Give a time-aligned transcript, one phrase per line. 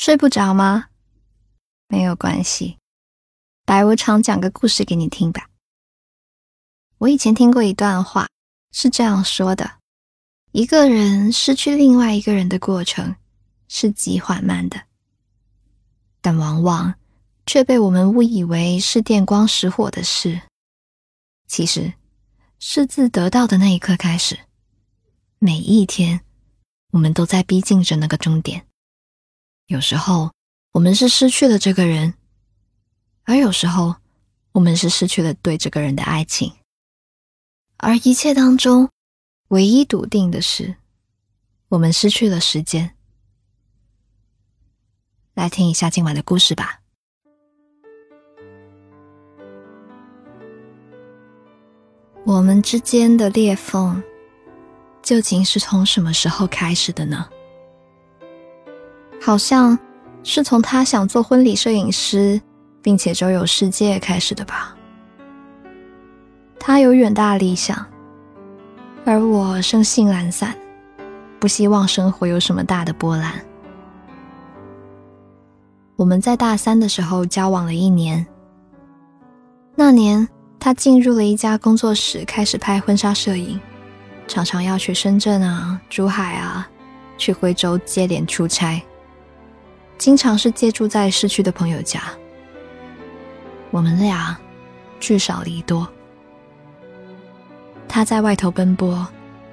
[0.00, 0.90] 睡不着吗？
[1.88, 2.78] 没有关系，
[3.64, 5.50] 白无常讲个故事给你听吧。
[6.98, 8.28] 我以前听过一段话，
[8.70, 9.68] 是这样说的：
[10.52, 13.16] 一个人失去另外一个人的过程
[13.66, 14.80] 是极缓慢的，
[16.20, 16.94] 但往往
[17.44, 20.40] 却被我们误以为是电光石火的事。
[21.48, 21.92] 其实，
[22.60, 24.38] 是自得到的那一刻开始，
[25.40, 26.20] 每一天，
[26.92, 28.67] 我们都在逼近着那个终点。
[29.68, 30.32] 有时候，
[30.72, 32.14] 我们是失去了这个人，
[33.24, 33.96] 而有时候，
[34.52, 36.50] 我们是失去了对这个人的爱情。
[37.76, 38.88] 而一切当中，
[39.48, 40.76] 唯一笃定的是，
[41.68, 42.96] 我们失去了时间。
[45.34, 46.80] 来听一下今晚的故事吧。
[52.24, 54.02] 我们之间的裂缝，
[55.02, 57.28] 究竟是从什么时候开始的呢？
[59.20, 59.78] 好像
[60.22, 62.40] 是从他想做婚礼摄影师，
[62.82, 64.74] 并且周游世界开始的吧。
[66.58, 67.86] 他有远大理想，
[69.04, 70.54] 而我生性懒散，
[71.38, 73.32] 不希望生活有什么大的波澜。
[75.96, 78.24] 我们在大三的时候交往了一年，
[79.74, 80.28] 那年
[80.60, 83.58] 他进入了一家工作室，开始拍婚纱摄影，
[84.26, 86.68] 常常要去深圳啊、珠海啊，
[87.16, 88.80] 去徽州接连出差，
[89.98, 92.00] 经常是借住在市区的朋友家。
[93.70, 94.38] 我们俩
[95.00, 95.86] 聚少离多。
[97.88, 99.06] 他在外头奔波，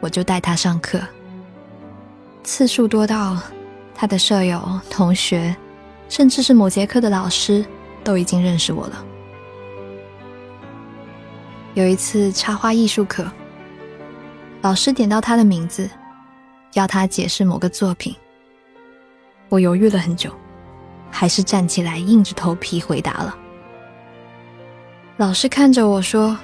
[0.00, 1.00] 我就带他上课。
[2.44, 3.40] 次数多到
[3.94, 5.56] 他的舍友、同学，
[6.08, 7.64] 甚至是某节课的老师，
[8.04, 9.04] 都已经认识我了。
[11.74, 13.30] 有一次插画艺术课，
[14.60, 15.88] 老师点到他的名字，
[16.74, 18.14] 要他解释某个作品。
[19.48, 20.30] 我犹豫了很久，
[21.10, 23.36] 还是站起来，硬着头皮回答了。
[25.16, 26.36] 老师看着我说。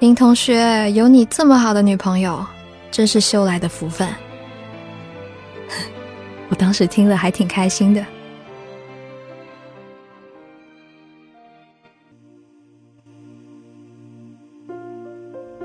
[0.00, 2.46] 林同学，有你这么好的女朋友，
[2.88, 4.08] 真是修来的福分。
[6.48, 8.06] 我当时听了还挺开心的。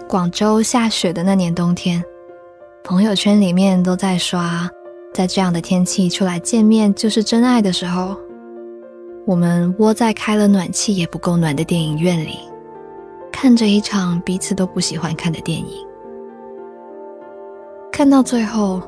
[0.10, 2.04] 广州下雪的那年冬天，
[2.84, 4.68] 朋友圈里面都在刷，
[5.14, 8.18] 在这样的天气出来见面就是真爱的时候，
[9.26, 12.40] 我们窝在开了暖气也不够暖的电影院里。
[13.32, 15.86] 看着一场彼此都不喜欢看的电影，
[17.92, 18.82] 看到最后，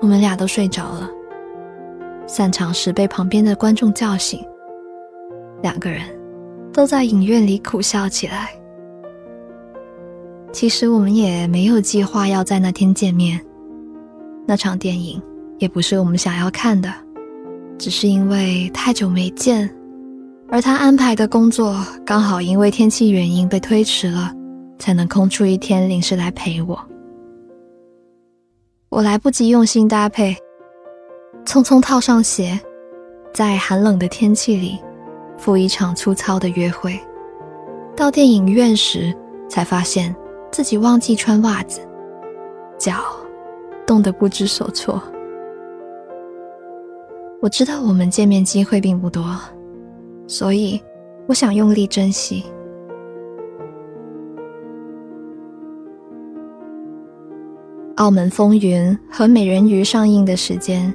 [0.00, 1.10] 我们俩都睡着了。
[2.26, 4.40] 散场时被旁边的观众叫醒，
[5.62, 6.02] 两个人
[6.72, 8.50] 都在影院里苦笑起来。
[10.52, 13.40] 其实我们也没有计划要在那天见面，
[14.46, 15.20] 那场电影
[15.58, 16.92] 也不是我们想要看的，
[17.78, 19.70] 只是因为太久没见。
[20.48, 24.32] 而他安排的工作刚好因为天气原因被推迟了，
[24.78, 26.78] 才能空出一天临时来陪我。
[28.88, 30.36] 我来不及用心搭配，
[31.44, 32.58] 匆匆套上鞋，
[33.34, 34.78] 在寒冷的天气里
[35.36, 36.98] 赴一场粗糙的约会。
[37.96, 39.12] 到电影院时，
[39.48, 40.14] 才发现
[40.52, 41.80] 自己忘记穿袜子，
[42.78, 43.04] 脚
[43.84, 45.02] 冻得不知所措。
[47.46, 49.24] 我知道我们见面机会并不多。
[50.26, 50.82] 所以，
[51.28, 52.42] 我想用力珍惜。
[57.98, 60.92] 《澳门风云》和《美人鱼》上映的时间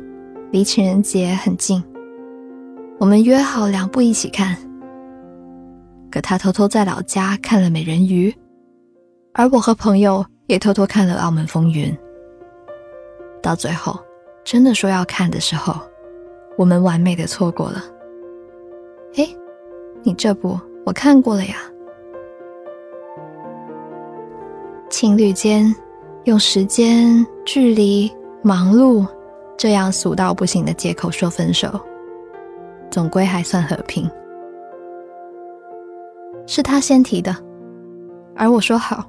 [0.52, 1.82] 离情人节很近，
[3.00, 4.58] 我们约好两部一起看。
[6.12, 8.30] 可他偷偷在老家看了《美人鱼》，
[9.32, 11.90] 而我和朋友也偷偷看了《澳门风云》。
[13.42, 13.98] 到最后，
[14.44, 15.80] 真的说要看的时候，
[16.62, 17.84] 我们完美的错过了。
[19.16, 19.28] 哎，
[20.04, 21.56] 你这部我看过了呀。
[24.88, 25.76] 情侣间
[26.26, 28.12] 用时间、距离、
[28.44, 29.04] 忙碌
[29.58, 31.68] 这样俗到不行的借口说分手，
[32.92, 34.08] 总归还算和平。
[36.46, 37.36] 是他先提的，
[38.36, 39.04] 而我说好。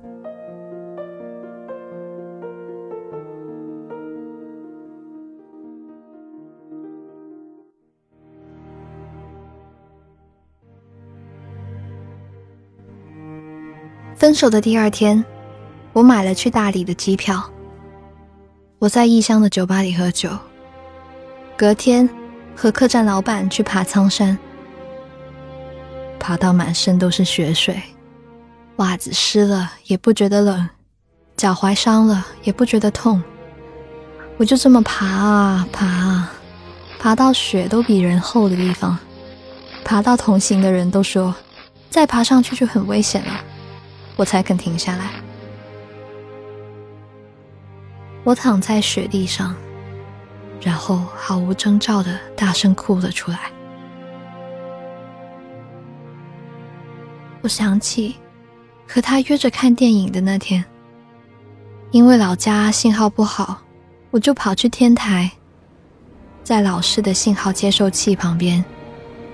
[14.23, 15.25] 分手的第二天，
[15.93, 17.43] 我买了去大理的机票。
[18.79, 20.31] 我在异乡的酒吧里喝酒，
[21.57, 22.09] 隔天
[22.55, 24.39] 和客栈老板去爬苍山，
[26.21, 27.83] 爬到满身都是雪水，
[28.77, 30.69] 袜子湿了也不觉得冷，
[31.37, 33.21] 脚踝伤了也不觉得痛。
[34.37, 36.33] 我就这么爬啊爬啊，
[37.01, 38.97] 爬到雪都比人厚的地方，
[39.85, 41.35] 爬到同行的人都说
[41.91, 43.45] 再爬上去就很危险了，
[44.17, 45.11] 我才肯停下来。
[48.25, 49.55] 我躺在雪地上，
[50.61, 53.51] 然后毫无征兆的大声哭了出来。
[57.41, 58.15] 我想起
[58.87, 60.65] 和他约着看电影的那天，
[61.91, 63.61] 因为老家信号不好，
[64.13, 65.29] 我就跑去天台，
[66.45, 68.65] 在老式的信号接收器旁边，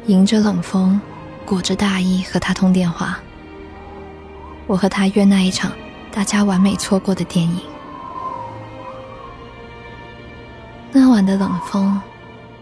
[0.07, 0.99] 迎着冷风，
[1.45, 3.21] 裹着大衣和他通电话。
[4.69, 5.73] 我和他约那一场
[6.13, 7.61] 大家完美错过的电影。
[10.93, 11.99] 那晚的冷风，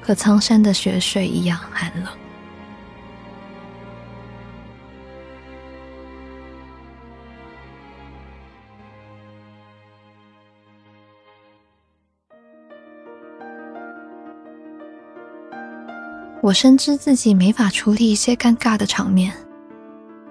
[0.00, 2.06] 和苍山的雪水一样寒冷。
[16.40, 19.32] 我深知自己没法处理一些尴尬的场面，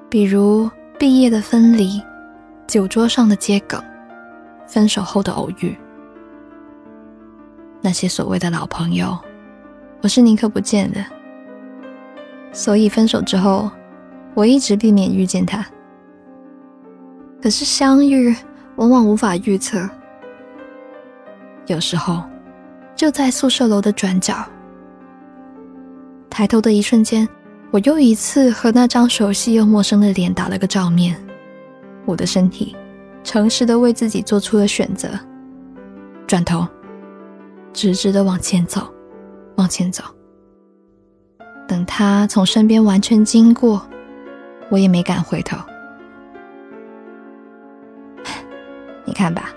[0.10, 2.02] 比如毕业的分离、
[2.68, 3.84] 酒桌上的接梗、
[4.66, 5.76] 分手后的偶遇。
[7.82, 9.18] 那些所谓的老朋友，
[10.02, 11.04] 我是宁可不见的。
[12.54, 13.70] 所以分手之后，
[14.34, 15.66] 我一直避免遇见他。
[17.42, 18.34] 可是相遇
[18.78, 19.88] 往往无法预测，
[21.68, 22.24] 有时候
[22.96, 24.34] 就在宿舍楼的转角。
[26.30, 27.28] 抬头的一瞬间，
[27.72, 31.16] 我又一次和那张熟悉又陌生的脸打了个照面。
[32.06, 32.76] 我的身体
[33.24, 35.10] 诚实的为自己做出了选择，
[36.28, 36.66] 转头，
[37.74, 38.88] 直直的往前走，
[39.56, 40.04] 往前走。
[41.68, 43.86] 等他从身边完全经过，
[44.70, 45.58] 我也没敢回头。
[49.04, 49.50] 你看吧，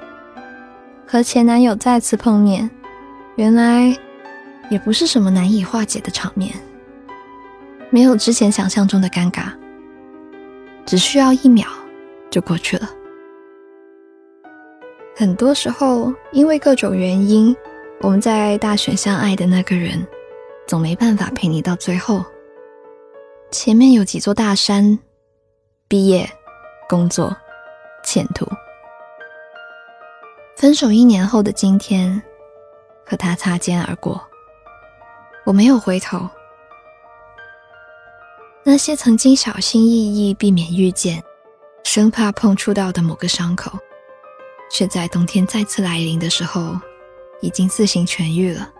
[1.07, 2.69] 和前男友再次碰面，
[3.37, 3.95] 原来
[4.71, 6.55] 也不是什么难以化解的场面。
[7.91, 9.53] 没有之前想象中的尴尬，
[10.85, 11.67] 只需要一秒
[12.31, 12.89] 就过去了。
[15.17, 17.57] 很多时候，因为各种原因，
[18.01, 20.07] 我们在大学相爱的那个人，
[20.67, 22.25] 总没办法陪你到最后。
[23.51, 24.99] 前面有几座大山：
[25.89, 26.29] 毕业、
[26.89, 27.35] 工作、
[28.05, 28.47] 前途。
[30.57, 32.23] 分手一年后的今天，
[33.07, 34.23] 和他擦肩而过，
[35.47, 36.29] 我没有回头。
[38.71, 41.25] 那些曾经小心翼翼避免遇见，
[41.85, 43.79] 生怕碰触到的某个伤口，
[44.71, 46.79] 却在冬天再次来临的时候，
[47.41, 48.71] 已经自行痊愈了。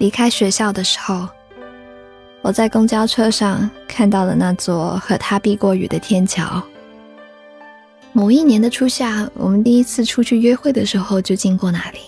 [0.00, 1.28] 离开学校的时候，
[2.40, 6.62] 我在公交车上看到了那座和他避过雨的天桥。
[8.14, 12.00] 某一年的初夏，我们第一次出去约会的时候就经过那里。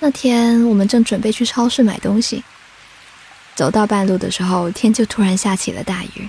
[0.00, 2.42] 那天我们正准备去超市买东西，
[3.54, 6.28] 走到半路的时候，天就突然下起了大雨。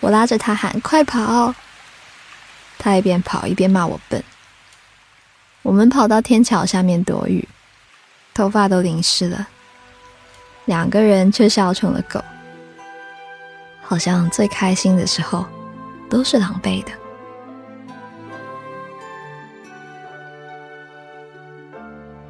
[0.00, 1.54] 我拉着他喊：“快跑！”
[2.78, 4.22] 他一边跑一边骂我笨。
[5.64, 7.48] 我们跑到天桥下面躲雨，
[8.34, 9.48] 头发都淋湿了，
[10.66, 12.22] 两个人却笑成了狗，
[13.82, 15.46] 好像最开心的时候
[16.10, 16.90] 都是狼狈的。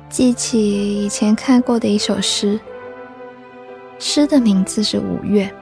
[0.08, 2.58] 记起以前看过的一首诗，
[3.98, 5.52] 诗的名字是《五月》。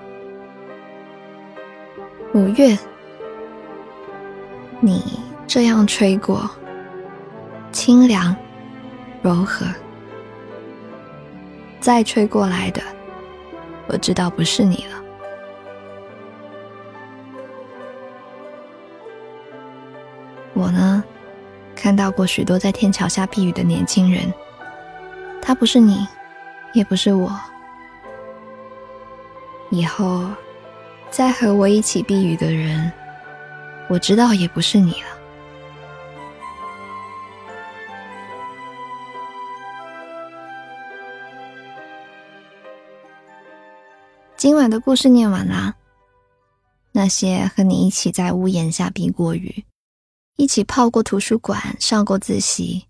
[2.39, 2.79] 五月，
[4.79, 6.51] 你这样吹过。
[7.73, 8.37] 清凉，
[9.23, 9.67] 柔和，
[11.81, 12.83] 再吹过来的，
[13.89, 15.03] 我知道不是你了。
[20.55, 21.03] 我呢，
[21.75, 24.33] 看到过许多在天桥下避雨的年轻人，
[25.41, 26.07] 他不是你，
[26.75, 27.33] 也不是我。
[29.71, 30.29] 以后
[31.11, 32.93] 再和我一起避雨的人，
[33.89, 35.22] 我知道也不是你了。
[44.43, 45.77] 今晚的故事念完啦。
[46.91, 49.65] 那些和你一起在屋檐下避过雨，
[50.35, 52.89] 一起泡过图书馆、上过自习，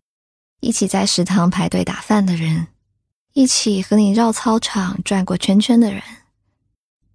[0.60, 2.68] 一起在食堂排队打饭的人，
[3.34, 6.02] 一起和你绕操场转过圈圈的人，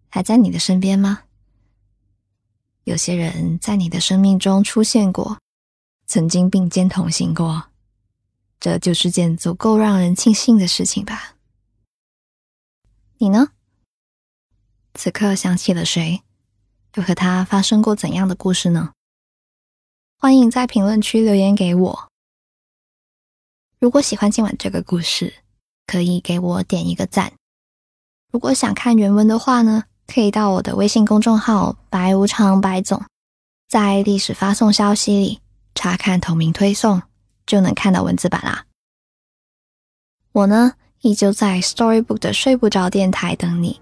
[0.08, 1.24] 还在你的身边吗？
[2.84, 5.39] 有些人在你的生命中出现过，
[6.06, 7.70] 曾经并肩同行过，
[8.60, 11.34] 这就是件足够让人庆幸的事情吧。
[13.17, 13.48] 你呢？
[14.98, 16.24] 此刻想起了谁？
[16.96, 18.94] 又和他发生过怎样的故事呢？
[20.18, 22.10] 欢迎在评论区留言给我。
[23.77, 25.36] 如果喜欢今晚这个故事，
[25.86, 27.32] 可以给我点一个赞。
[28.32, 29.84] 如果想看原文的话呢？
[30.08, 33.04] 可以到我的微信公众号“白无常白总”，
[33.68, 35.42] 在历史发送消息里
[35.75, 37.01] 查看同名推送，
[37.46, 38.66] 就能看到文字版啦。
[40.32, 43.82] 我呢，依旧在 Storybook 的睡不着电台等你，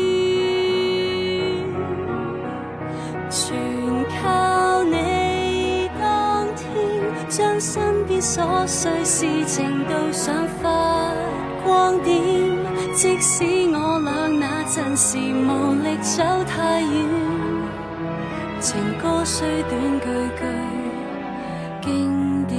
[8.33, 11.11] 琐碎事情都想发
[11.65, 12.15] 光点。
[12.95, 16.89] 即使我俩那阵时无力走太远，
[18.61, 20.07] 情歌虽短句
[20.39, 20.41] 句
[21.81, 22.57] 经典。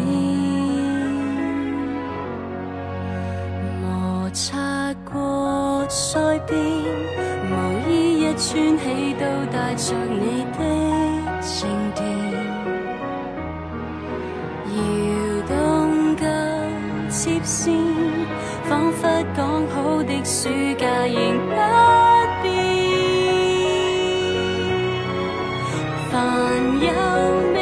[3.80, 6.54] 摩擦过腮边，
[7.48, 7.52] 无
[7.88, 10.58] 意一串起都带着你的
[26.12, 27.61] 凡有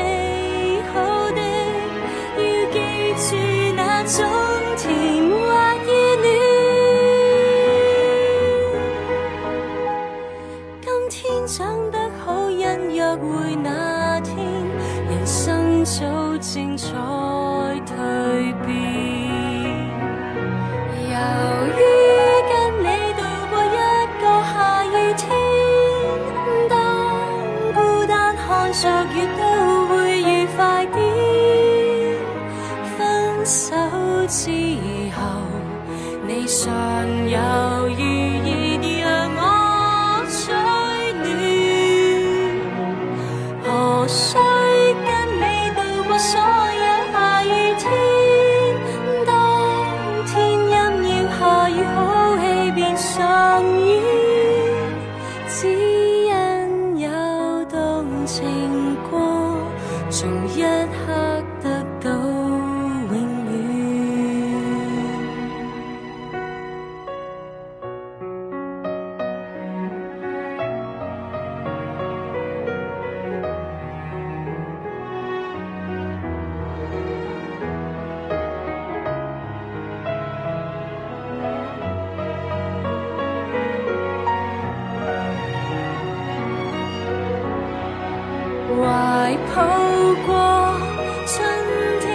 [88.76, 89.56] 怀抱
[90.26, 90.30] 过
[91.26, 91.34] 春
[92.00, 92.06] 天，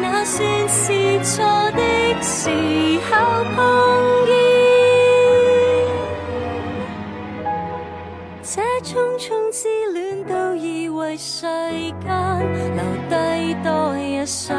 [0.00, 0.38] 那算
[0.68, 1.80] 是错的
[2.22, 2.50] 时
[3.10, 3.10] 候
[3.54, 3.56] 碰
[4.26, 4.32] 见。
[8.42, 12.08] 这匆匆之恋，都以为世间
[12.74, 13.12] 留低
[13.62, 14.56] 多一双